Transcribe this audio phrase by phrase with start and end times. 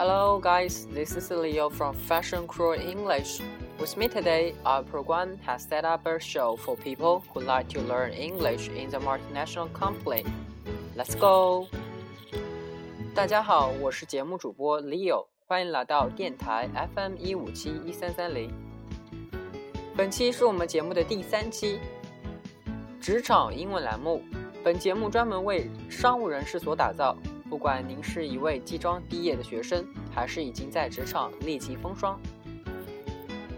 [0.00, 0.86] Hello, guys.
[0.94, 3.42] This is Leo from Fashion Crew English.
[3.78, 7.82] With me today, our program has set up a show for people who like to
[7.82, 10.24] learn English in the multinational company.
[10.96, 11.66] Let's go.
[13.14, 18.50] 大家好，我是节目主播 Leo，欢迎来到电台 FM 一五七一三三零。
[19.94, 21.78] 本期是我们节目的第三期，
[23.02, 24.22] 职场英文栏目。
[24.64, 27.14] 本节目专门为商务人士所打造。
[27.48, 29.84] 不管您是一位即将毕业的学生，
[30.20, 32.20] 还是已经在职场历经风霜，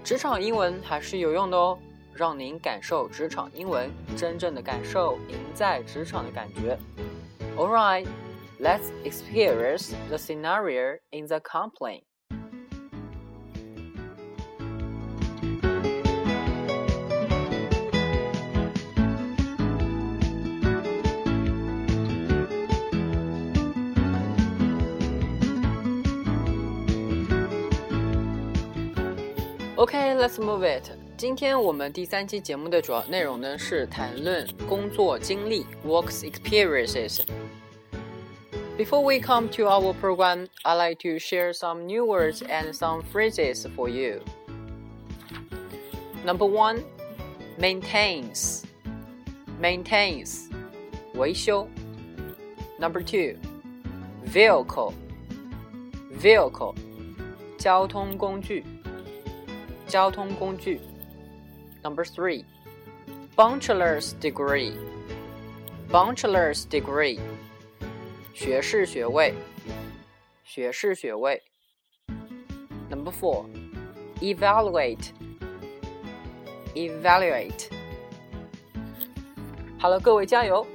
[0.04, 1.76] 职场英文还是有用的哦，
[2.14, 6.78] 让您感受职场英文真正的感受，赢在职场的感觉。
[7.56, 8.06] All right,
[8.60, 12.04] let's experience the scenario in the complaint.
[29.81, 30.91] Okay, let's move it.
[31.17, 42.43] 今天我们第三期节目的主要内容呢是谈论工作经历 （works experiences）。Before we come to our program, I'd like to share some new words
[42.43, 44.21] and some phrases for you.
[46.23, 46.83] Number one,
[47.59, 48.63] maintains.
[49.59, 50.51] Maintains,
[51.15, 51.67] 维修。
[52.77, 53.37] Number two,
[54.23, 54.93] vehicle.
[56.11, 56.75] Vehicle,
[57.57, 58.63] 交通工具。
[59.87, 60.81] 交通工具。
[61.83, 62.43] Number three,
[63.35, 64.73] bachelor's degree.
[65.89, 67.19] Bachelor's degree，
[68.33, 69.33] 学士学位，
[70.43, 71.41] 学士学位。
[72.89, 73.45] Number four,
[74.19, 75.11] evaluate.
[76.75, 77.69] Evaluate。
[79.79, 80.65] 好了，各位加油！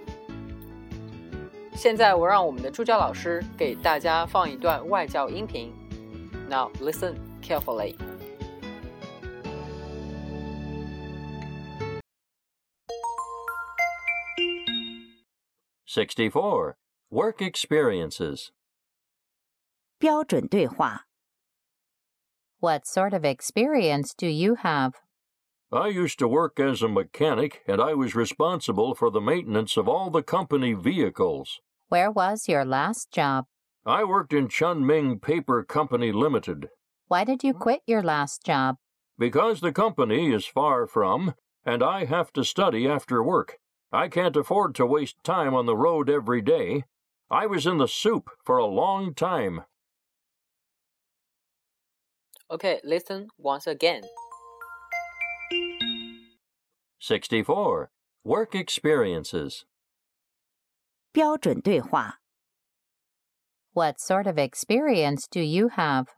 [1.75, 5.73] 现在我让我们的助教老师给大家放一段外教音频。
[6.49, 7.97] Now listen carefully.
[15.87, 16.77] Sixty-four.
[17.11, 18.53] Work experiences.
[19.99, 21.07] 标准对话。
[22.61, 24.95] What sort of experience do you have?
[25.71, 29.89] I used to work as a mechanic, and I was responsible for the maintenance of
[29.89, 31.61] all the company vehicles.
[31.89, 33.47] Where was your last job?
[33.85, 36.69] I worked in Chunming Paper Company Limited.
[37.09, 38.77] Why did you quit your last job?
[39.19, 41.35] Because the company is far from,
[41.65, 43.59] and I have to study after work.
[43.93, 46.85] I can't afford to waste time on the road every day.
[47.31, 49.63] I was in the soup for a long time.
[52.51, 54.03] Okay, listen once again.
[57.01, 57.91] 64.
[58.25, 59.65] Work experiences.
[61.13, 62.21] 标准对话。
[63.75, 66.09] What sort of experience do you have?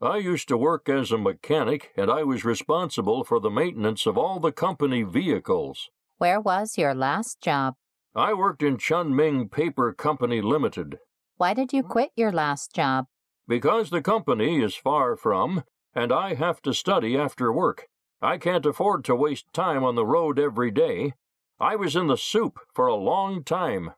[0.00, 4.16] I used to work as a mechanic, and I was responsible for the maintenance of
[4.16, 5.90] all the company vehicles.
[6.22, 7.74] Where was your last job?
[8.14, 10.98] I worked in Chunming Paper Company Limited.
[11.36, 13.06] Why did you quit your last job?
[13.46, 15.62] Because the company is far from,
[15.94, 17.88] and I have to study after work.
[18.20, 21.14] I can't afford to waste time on the road every day.
[21.60, 23.94] I was in the soup for a long time.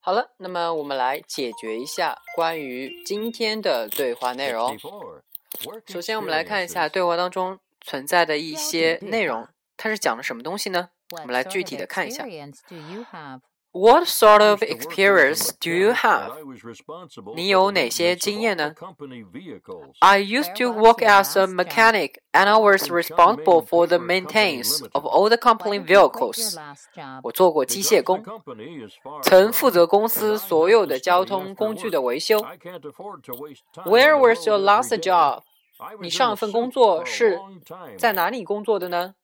[0.00, 4.76] 好了，那么我们来解决一下关于今天的对话内容。
[4.76, 5.22] 64.
[5.64, 6.92] Work 首先，我们来看一下 experiences.
[6.92, 10.88] 对话当中 存在的一些标准对话内容，它是讲的什么东西呢？
[11.10, 12.24] 我 What 们来 sort 具 of 体的看一下。
[12.24, 13.40] experience do you have?
[13.76, 16.32] What sort of I used to work as a experience do you mechanic, and have?
[16.38, 18.74] I was responsible 你 for 有 the 哪些 maintenance 经 of 验 all the 呢
[18.74, 19.94] company vehicles.
[19.98, 21.54] I used to Where was work your as a last job?
[21.56, 26.08] mechanic, and I was responsible for the maintenance of all the Why company did you
[26.08, 26.54] quit your vehicles.
[26.54, 27.20] last job?
[27.24, 30.80] 我做过机械 Because 工 the，company is far 曾 from, 负责公 and 司 I 所 have 有
[30.82, 31.90] to 的 study 交通 after 工具 work.
[31.90, 32.38] 的维修。
[32.42, 35.10] I can't afford to waste time Where on the was your road last every day.
[35.10, 35.42] job?
[35.78, 37.96] I was 你 in 上 the 一份 soup 工作 for a 是 long time.
[37.98, 39.14] 在哪里工作的呢？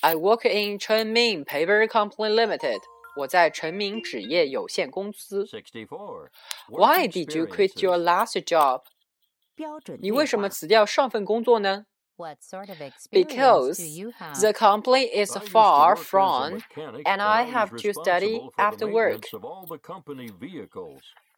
[0.00, 2.80] I work in Chenming Paper Company Limited。
[3.16, 5.44] 我在成名纸业有限公司。
[5.44, 5.86] 64.
[5.88, 6.28] Work
[6.68, 8.04] Why did you quit your experiences.
[8.04, 8.82] last job？
[9.56, 11.86] 标准对你为什么话辞掉上份工作呢
[12.16, 14.40] What sort of experience Because do you have?
[14.40, 17.54] the company is I used to far work as a from, mechanic, and I was
[17.54, 19.20] have to study responsible for the after work.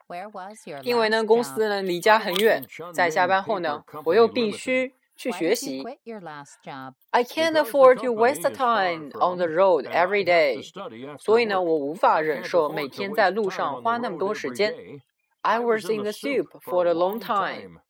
[0.05, 0.11] maintenance of all the company vehicles.
[0.11, 1.45] Where was your 因为呢， last 公 job?
[1.45, 5.83] 司呢离家很远，在下班后呢，我又必须去 Why 学 did you 习。
[5.85, 6.95] quit your last job?
[7.11, 9.47] I can't Because the afford to company waste the is far time from, on the
[9.47, 10.63] road and I every have to day.
[10.63, 11.63] study after 所以呢， work.
[11.63, 13.99] 我无法 I 忍 can't 受 afford 每 to 天在 waste 路 time 上 on 花
[13.99, 14.73] the 那么 road 多时 every 间。
[14.73, 15.01] day.
[15.43, 17.61] I I was was in the soup for for a a long long time.
[17.63, 17.81] time.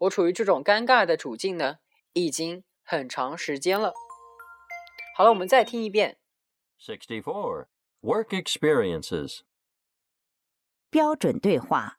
[0.00, 1.76] 我处于这种尴尬的处境呢，
[2.14, 3.92] 已经很长时间了。
[5.16, 6.16] 好了，我们再听一遍。
[6.78, 7.66] 64.
[8.02, 9.40] Work experiences.
[10.94, 11.98] 标准对话。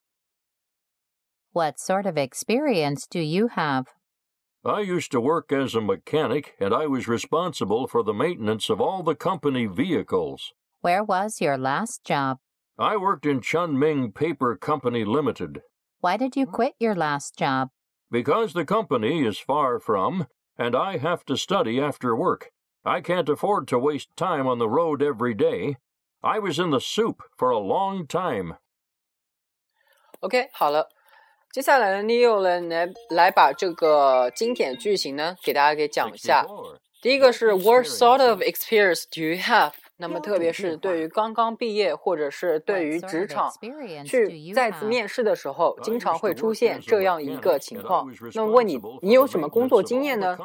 [1.53, 3.87] What sort of experience do you have?
[4.63, 8.79] I used to work as a mechanic, and I was responsible for the maintenance of
[8.79, 10.53] all the company vehicles.
[10.81, 12.37] Where was your last job?
[12.77, 15.61] I worked in Chunming Paper Company Limited.
[15.99, 17.69] Why did you quit your last job?
[18.09, 20.27] Because the company is far from,
[20.57, 22.51] and I have to study after work.
[22.85, 25.77] I can't afford to waste time on the road every day.
[26.23, 28.55] I was in the soup for a long time.
[30.20, 30.88] OK，好了，
[31.52, 36.46] 接下来呢，Leo 呢来来把这个经典句型呢给大家给讲一下。
[37.02, 39.72] 第一个是 What sort of experience do you have？
[39.98, 43.50] 那么特别是对于刚刚毕业或者是对于职场
[44.04, 48.06] 去再次面试的时候，经常会出现这样一个情况。
[48.34, 50.36] 那问你，你有什么工作经验呢？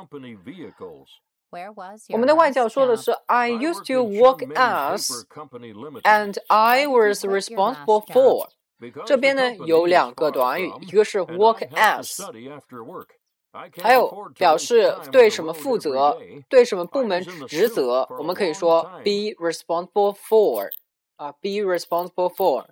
[2.09, 5.25] 我们的外教说的是 I used to work as
[6.03, 8.47] and I was responsible for。
[9.06, 13.06] 这边呢有两个短语，一个是 work can't
[13.81, 16.18] 还有表示对什么负责
[16.48, 20.69] 对什么部门职责，我们可以说 be responsible for
[21.18, 22.66] 啊，be responsible for。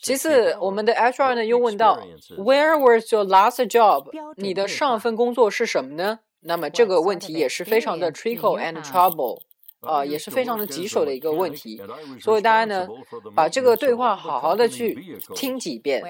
[0.00, 2.00] 其次，我们的 HR 呢又问到
[2.38, 4.10] Where was your last job？
[4.36, 6.20] 你的上份工作是什么呢？
[6.40, 9.42] 那么这个问题也是非常的 trickle you and trouble。
[9.80, 11.80] 啊，也是非常的棘手的一个问题，
[12.20, 12.88] 所以大家呢，
[13.34, 16.02] 把这个对话好好的去听几遍。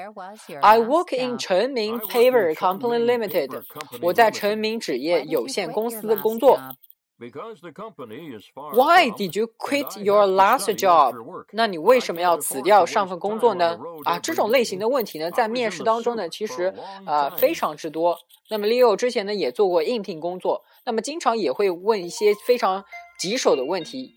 [0.62, 3.62] I work in chenmin Paver Company Limited。
[4.00, 6.59] 我在陈明纸业有限公司的工作。
[7.19, 11.15] Why did you quit your last job？
[11.53, 13.79] 那你为什么要辞掉上份工作呢？
[14.05, 16.73] 啊，这种类型的问题呢，在面试当中呢，其实
[17.05, 18.17] 啊，非常之多。
[18.49, 22.82] 那么 Leo 之前呢，也做过应聘工作，那么经常也会问一些非常。
[23.19, 24.15] 棘手的问题。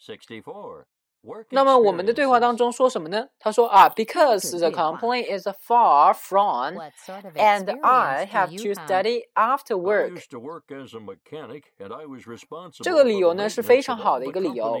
[0.00, 0.86] 64.
[1.26, 3.26] Work 那么我们的对话当中说什么呢？
[3.40, 10.22] 他说啊，because the company is far from What sort of and I have to study after work。
[12.84, 14.80] 这个理由呢是非常好的一个理由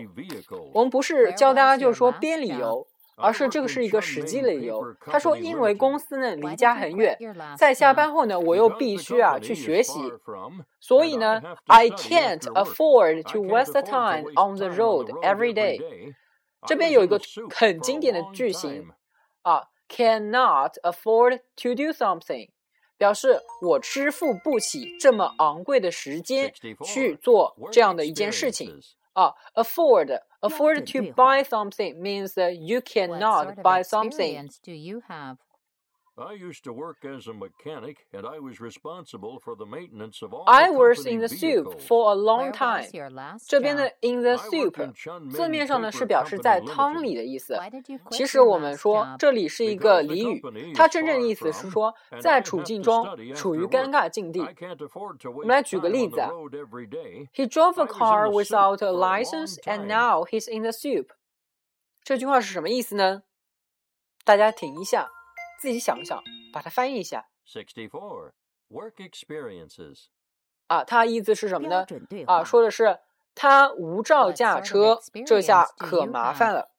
[0.72, 4.94] 我们不是教大家就是说编理由而是这个是一个实际的理由。
[5.00, 7.16] 他说因为公司呢离家很远，
[7.56, 10.00] 在下班后呢我又必须啊去学习。
[10.80, 15.80] 所以呢，I can't afford to waste time on the road every day。
[16.66, 17.20] 这边有一个
[17.54, 18.88] 很经典的句型
[19.42, 22.50] 啊，can not afford to do something，
[22.98, 26.52] 表示我支付不起这么昂贵的时间
[26.84, 28.80] 去做这样的一件事情。
[29.16, 34.10] Uh, afford afford to buy something means that you cannot what sort of buy something.
[34.10, 35.38] Experience do you have?
[36.17, 40.33] I used to work as a mechanic, and I was responsible for the maintenance of
[40.33, 41.39] all I the was company in the soup
[41.71, 41.87] vehicles.
[41.87, 43.79] for a Where long time was。your last 这边 job?
[43.79, 47.01] 的 in the I worked soup in Chunming 字面上呢 Paper 是表示 Company 在汤 Limited.
[47.01, 47.55] 里的意思。
[47.55, 49.17] Why did you 其 quit 实 实 your 我们 last 说 job?
[49.17, 52.41] 这里是一个 Because the 俚语， company 它 is 真正 far 意思是 from, 说 and 在 I
[52.41, 53.91] 处 have 境 to 中 study 处于 after 尴 work.
[53.91, 56.87] 尬境地 I。can't afford to 我们来 waste 举个 time 例 on 子 the 啊 road every
[56.89, 57.27] day.
[57.33, 59.73] He drove a I was in car the without soup a for a license, long
[59.73, 59.87] and time.
[59.87, 61.07] now he's in the soup。
[62.03, 63.23] 这句话是什么意思呢？
[64.25, 65.09] 大家停一下，
[65.59, 68.31] 自己想一想，把它翻译一下 64.
[68.69, 70.05] Work experiences.
[70.67, 70.83] 啊。
[70.83, 71.85] 它意思是什么标呢？
[71.85, 72.37] 准对话。
[72.37, 72.99] 啊，说的是
[73.35, 76.37] 他无照 What 驾 sort of 车，这下 experience do 可 you 麻 have?
[76.37, 76.71] 烦了。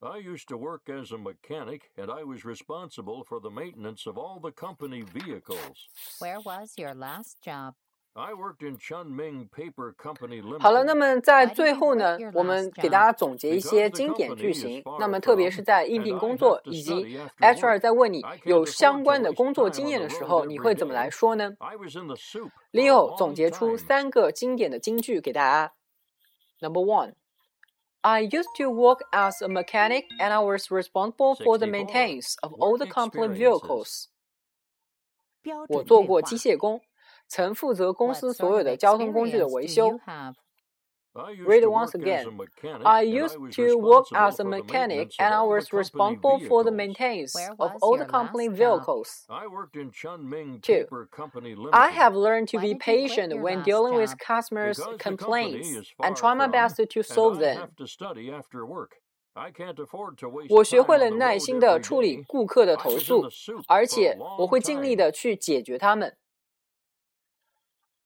[0.00, 4.18] I used to work as a mechanic, and I was responsible for the maintenance of
[4.18, 5.86] all the company vehicles.
[6.18, 7.74] Where was your last job?
[8.17, 14.83] I worked in Chunming Paper Company 好了，那么在最后呢我们给大家总结一些经典句型。
[14.99, 25.73] 那么特别是在应聘工作以及 HR 在问你有相关的工作经验的时候，你会怎么来说呢 a？Leo 总结出三个经典的金句给大家。
[26.59, 27.13] Number one。
[28.01, 32.77] I used to work as a mechanic and I was responsible for the maintenance of all
[32.77, 34.07] the company experiences.
[35.43, 35.67] vehicles.
[35.67, 36.37] 我做过机。
[36.37, 36.79] 械工，
[37.28, 40.34] 曾负责公 What 司 sort 所有 of 的交通工具的 experience 维 do 修 you。have?
[41.14, 42.26] I used Read it to once work as again.
[42.26, 44.96] a mechanic, I and used I was to work responsible as a for the mechanic
[44.96, 46.72] maintenance of and I all the was company responsible for the vehicles.
[46.72, 48.80] maintenance Where of was all your the company last job?
[48.80, 49.24] vehicles.
[49.28, 50.72] I worked in Chunming Two.
[50.84, 51.74] Paper Company Limited.
[51.74, 54.10] I have learned to Why be did you quit patient your when last dealing with
[54.10, 54.18] job?
[54.20, 57.36] customers' Because the complaints company is and far try my from, best to and solve
[57.36, 57.56] I them.
[57.58, 58.92] have to study after work.
[59.34, 61.82] I can't afford to waste 我学 time 会 on 了 the 耐 road 心的 every
[61.82, 62.24] 处理 day.
[62.26, 65.04] 顾客的 I 投 was in 诉 the，soup 而 for a 且我 long 会尽力 time.
[65.04, 66.16] 的去解决它们。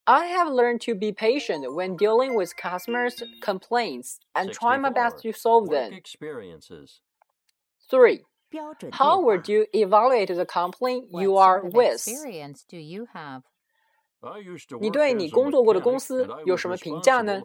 [0.07, 5.17] I have learned to be patient when dealing with customers' complaints and try my best
[5.23, 5.35] to 64.
[5.35, 5.93] solve Work them.
[5.95, 7.01] experiences.
[7.91, 8.25] Three.
[8.49, 11.95] 标准对 How 话 would。you evaluate the company What you are sort of with?
[12.07, 13.43] experience do you have?
[14.81, 17.43] 你对你工作过的公司有什么评价呢？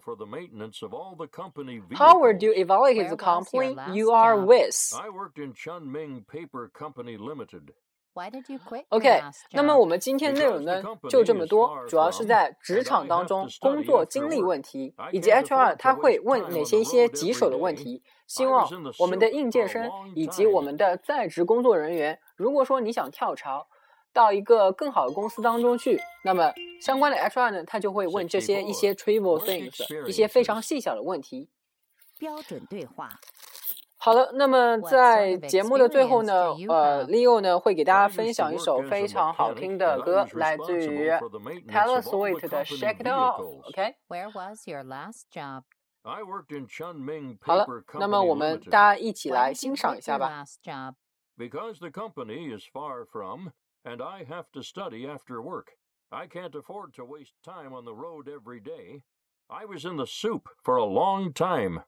[1.95, 4.93] How would you evaluate the company you are with?
[4.95, 7.73] I worked in Chunming Paper Company Limited.
[8.16, 8.86] Why did you quit?
[8.88, 18.02] OK，那么我们今天内容呢就这么多，主要是在职场当中工作经历问题，以及 HR 他会问哪些一些棘手的问题。
[18.26, 18.66] 希望
[18.98, 23.68] 我们的应届生以及我们的在职工作人员，如果说你想跳槽。
[24.12, 31.50] 到一个更好的公司当中去，那么相关的 HR 呢，他就会问这些一些 trivial things，一些非常细小的问题。
[32.18, 33.10] 标准对话。
[34.05, 45.63] 好了，那么在节目的最后呢，呃，Leo 呢会给大家分享一首非常好听的歌，来自于 Taylor Swift 的 Shake It Off。OK。Where was your last job?
[46.01, 47.67] 好了，
[47.99, 50.43] 那么我们大家一起来欣赏一下吧。
[51.37, 53.49] Because the company is far from
[53.83, 55.67] and I have to study after work.
[56.09, 59.03] I can't afford to waste time on the road every day.
[59.47, 61.83] I was in the soup for a long time.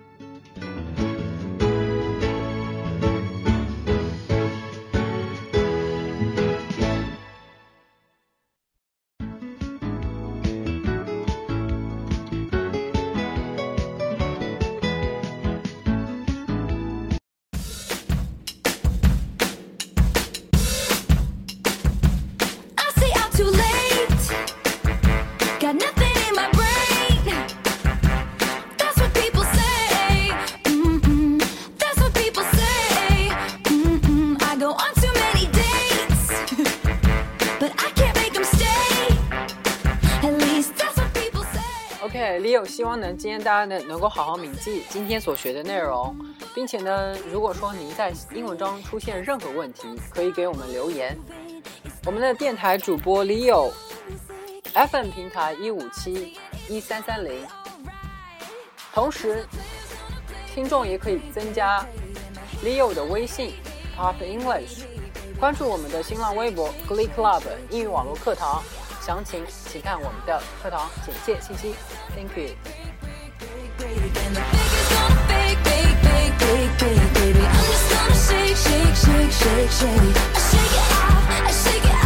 [0.00, 0.29] thank you
[42.20, 46.14] OK，Leo 希望呢，今天大家呢能够好好铭记今天所学的内容，
[46.54, 51.18] 并且呢，如果说您在英文中出现任何问题，可以给我们留言。
[52.04, 56.36] 我们的电台主播 Leo，FM 平台一五七
[56.68, 57.46] 一三三零。
[58.92, 59.46] 同时，
[60.54, 61.82] 听众也可以增加
[62.62, 63.54] Leo 的微信
[63.96, 64.82] pop English，
[65.38, 68.62] 关注我们的新浪微博 Glee Club 英语网络课堂。
[69.00, 71.74] 详情请看我们的课堂简介信息。
[72.14, 72.56] Think it.
[78.30, 80.16] shake, shake, shake, shake, shake.
[80.26, 81.99] I shake it off, I shake it off.